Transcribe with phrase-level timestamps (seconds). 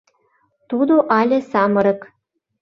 [0.69, 2.01] Тудо але самырык.